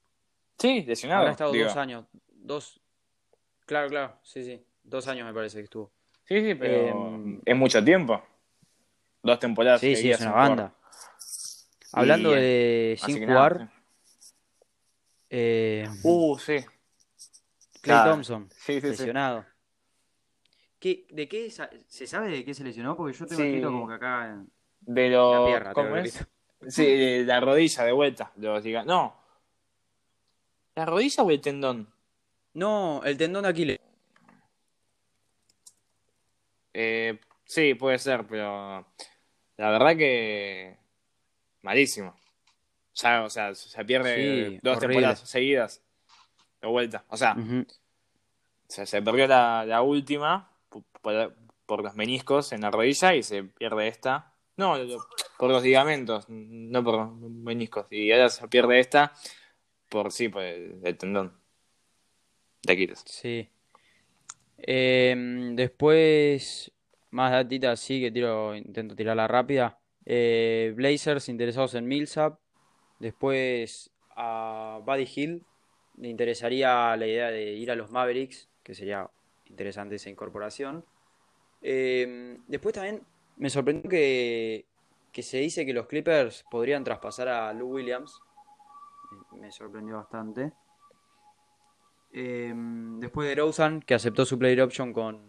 [0.57, 1.21] Sí, lesionado.
[1.21, 1.65] Habrá estado digo.
[1.65, 2.05] dos años.
[2.31, 2.79] Dos...
[3.65, 4.63] Claro, claro, sí, sí.
[4.83, 5.91] Dos años me parece que estuvo.
[6.23, 6.75] Sí, sí, pero
[7.15, 8.21] Em, es mucho tiempo.
[9.23, 9.81] Dos temporadas.
[9.81, 10.73] Sí, sí, es una banda.
[11.93, 13.71] Hablando Y, de Así sin jugar, nada,
[15.29, 15.99] eh, sí.
[16.03, 16.57] Uh, sí.
[17.81, 18.09] Clay.
[18.09, 18.87] Thompson, Sí, sí, sí.
[18.87, 19.45] lesionado.
[20.79, 22.95] ¿Qué, ¿De qué sa- se sabe de qué se lesionó?
[22.95, 23.47] Porque yo tengo Sí.
[23.47, 24.49] escrito como que acá en
[24.81, 25.45] De la lo.
[25.47, 25.73] pierna.
[25.73, 26.25] ¿Cómo es?
[26.67, 28.31] Sí, de la rodilla de vuelta.
[28.37, 29.15] Los diga- No.
[30.75, 31.87] ¿La rodilla o el tendón?
[32.53, 33.79] No, el tendón de Aquiles.
[36.73, 38.85] Eh, sí, puede ser, pero
[39.57, 40.77] la verdad que
[41.61, 42.15] malísimo.
[42.95, 44.93] Ya, o sea, se pierde Sí, dos horrible.
[44.95, 45.81] temporadas seguidas
[46.61, 47.03] de vuelta.
[47.09, 47.35] O sea,
[48.67, 50.49] se, se perdió la, la última
[51.01, 51.33] por,
[51.65, 54.33] por- los meniscos en la rodilla y se pierde esta.
[54.57, 54.75] No,
[55.37, 57.87] por los ligamentos, no por los meniscos.
[57.89, 59.11] Y ahora se pierde esta
[59.95, 61.31] por sí, por el, tendón
[62.63, 63.01] de Aquiles.
[63.05, 63.47] Sí.
[64.57, 66.71] Em, después,
[67.11, 69.79] más datitas así que tiro, intento tirarla rápida.
[70.05, 72.39] Eh, Blazers interesados en Millsap.
[72.99, 75.43] Después a Buddy Hill
[75.97, 79.09] le interesaría la idea de ir a los Mavericks, que sería
[79.45, 80.83] interesante esa incorporación.
[81.61, 83.01] Em, después también
[83.37, 84.65] me sorprendió que,
[85.13, 88.19] que se dice que los Clippers podrían traspasar a Lou Williams.
[89.39, 90.53] Me- sorprendió bastante.
[92.11, 95.21] Em, después de Rosen, que aceptó su player option con,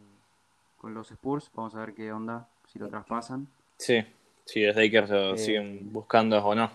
[0.76, 1.50] con los Spurs.
[1.54, 3.48] Vamos a ver qué onda, si lo traspasan.
[3.76, 4.04] Sí,
[4.44, 6.70] si los Lakers lo Eh, siguen buscando o no.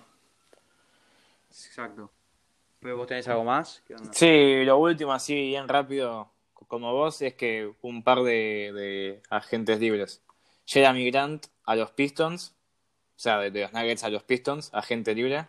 [1.49, 2.11] Exacto.
[2.81, 3.81] Vos tenés algo más.
[3.87, 4.11] ¿Qué onda?
[4.13, 6.29] Sí, lo último, así bien rápido,
[6.67, 10.21] como vos, es que un par de, de agentes libres.
[10.65, 12.55] Jeremy Grant a los Pistons,
[13.15, 15.45] o sea, de, de los Nuggets a los Pistons, agente libre,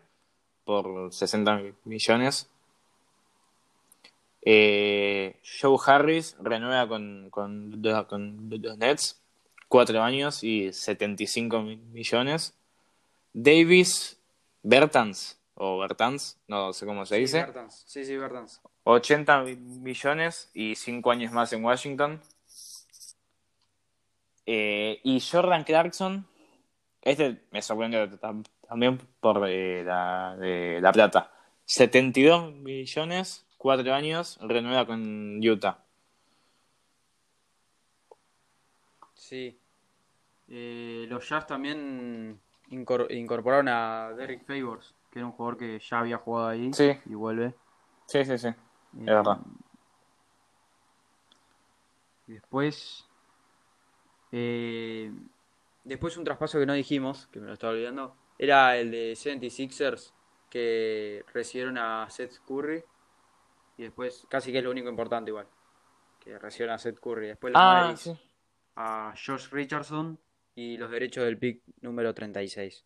[0.65, 2.49] por 60 millones.
[4.45, 9.21] Eh, Joe Harris renueva con, con, los- con los Nets,
[9.69, 12.55] 4 años y 75 mi- millones.
[13.33, 14.19] Davis
[14.63, 17.39] Bertans, o Bertans, no sé cómo se Sí, dice.
[17.45, 17.85] Bertans.
[17.87, 18.61] Sí, sí, Bertans.
[18.85, 22.21] 80 mi- millones y 5 años más en Washington.
[24.45, 26.27] Eh, y Jordan Clarkson,
[27.03, 28.09] este me sorprendió
[28.73, 31.31] también por eh, la, de la plata.
[31.67, 35.85] 72 millones, 4 años, renueva con Utah.
[39.15, 39.59] Sí.
[40.49, 45.99] Eh, los Jazz también incor- incorporaron a Derrick Favors, que era un jugador que ya
[46.01, 46.93] había jugado ahí Sí.
[47.05, 47.55] y vuelve.
[48.07, 48.49] Sí, sí, sí.
[48.49, 48.55] Eh,
[48.93, 49.39] verdad.
[52.27, 53.07] y Después,
[54.33, 55.13] eh,
[55.85, 60.13] después un traspaso que no dijimos, que me lo estaba olvidando, era el de 76ers,
[60.51, 62.83] que recibieron a Seth Curry.
[63.79, 65.47] Y después, casi que es lo único importante igual,
[66.21, 67.29] que recibieron a Seth Curry.
[67.29, 68.13] Después los Ah, sí.
[68.77, 70.19] a Josh Richardson
[70.55, 72.85] y los derechos del pick número 36.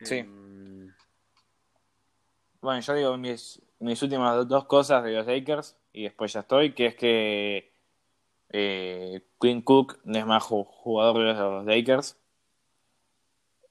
[0.00, 0.16] Sí.
[0.18, 0.92] Em,
[2.60, 6.40] Bueno, yo digo mis, mis últimas do- dos cosas de los Lakers y después ya
[6.40, 7.72] estoy, que es que
[8.50, 12.16] eh, Quinn Cook no es más ju- jugador de los Lakers.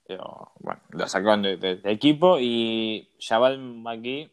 [0.08, 4.30] Lo sacaron de- de- del equipo y Jabal McGee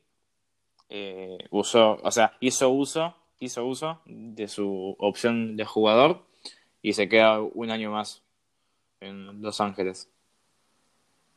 [0.90, 6.24] eh, usó, o sea, hizo uso, hizo uso de su opción de jugador
[6.82, 8.24] y se queda un año más
[9.00, 10.10] en Los Ángeles.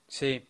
[0.08, 0.44] Sí,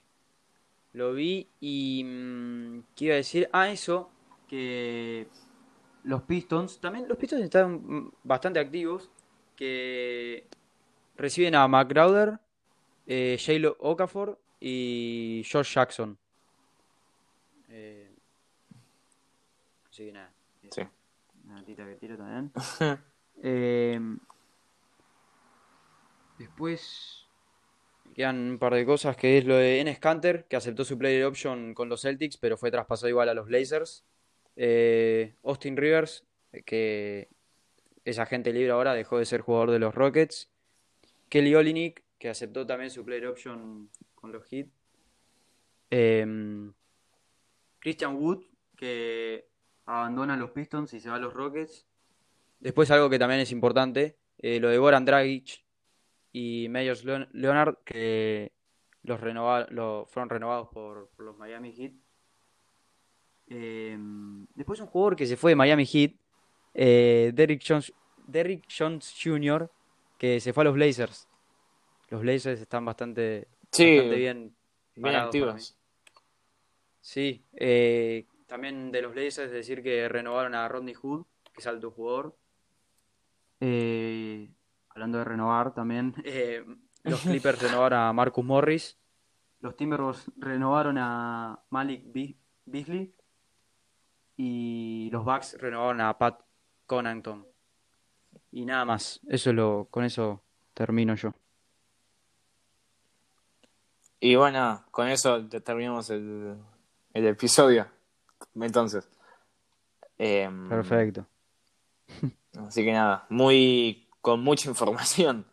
[0.93, 2.03] lo vi y...
[2.05, 3.49] mm, ¿Qué iba a?
[3.53, 4.11] Ah, eso,
[4.49, 5.27] que
[6.05, 9.11] los Pistons, también los Pistons están bastante activos,
[9.57, 10.45] que
[11.17, 12.39] reciben a McCrowder,
[13.07, 16.17] eh, J-Lo Okafor y Josh Jackson.
[17.69, 18.11] Eh,
[19.91, 20.33] así que nada,
[20.71, 20.83] Sí.
[21.45, 22.53] una notita que tiro también.
[23.43, 23.99] Eh,
[26.39, 27.27] después
[28.15, 31.25] quedan un par de cosas que es lo de Enes Kanter, que aceptó su player
[31.25, 34.05] option con los Celtics, pero fue traspasado igual a los Blazers.
[34.57, 36.25] Eh, Austin Rivers,
[36.65, 37.29] que
[38.05, 40.49] es agente libre ahora, dejó de ser jugador de los Rockets.
[41.29, 44.67] Kelly Olynyk, que aceptó también su player option con los Heat.
[45.91, 46.73] Eh,
[47.79, 49.47] Christian Wood, que
[49.85, 51.87] abandona los Pistons y se va a los Rockets.
[52.61, 55.67] Después algo que también es importante, eh, lo de Goran Dragic
[56.33, 58.53] y Meyers Leon- Leonard, que
[59.03, 59.67] los, renova-
[60.07, 61.93] fueron renovados por, los Miami Heat.
[63.49, 63.99] Eh,
[64.55, 66.13] después un jugador que se fue de Miami Heat,
[66.73, 67.33] eh,
[67.69, 67.93] Jones,
[68.27, 69.71] Derrick Jones Jr.,
[70.17, 71.29] que se fue a los Blazers.
[72.15, 74.57] Los Blazers están bastante, Sí, bastante bien
[75.05, 75.77] activos.
[77.01, 81.91] Sí, eh, también de los Blazers decir que renovaron a Rodney Hood, que es alto
[81.91, 82.37] jugador.
[83.59, 84.49] Eh,
[84.91, 86.65] hablando de renovar también, eh,
[87.03, 88.97] los Clippers renovaron a Marcus Morris.
[89.59, 93.13] Los Timberwolves renovaron a Malik Be- Beasley.
[94.37, 96.41] Y los Bucks renovaron a Pat
[96.87, 97.45] Connaughton.
[98.53, 100.45] Y nada más, eso es lo, con eso
[100.75, 101.35] termino yo.
[104.21, 106.57] Y bueno, con eso te- terminamos el,
[107.13, 107.87] el episodio.
[108.55, 109.09] Entonces.
[110.19, 111.27] Em, Perfecto.
[112.67, 115.45] Así que nada, muy con mucha información.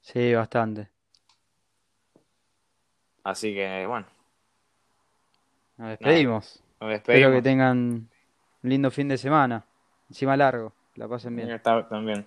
[0.00, 0.88] Sí, bastante.
[3.24, 4.06] Así que bueno,
[5.76, 6.62] Nos despedimos.
[6.80, 8.08] nos Espero que tengan un
[8.62, 9.64] lindo fin de semana.
[10.08, 10.72] Encima largo.
[10.94, 11.50] La pasen bien.
[11.50, 12.24] Está- también.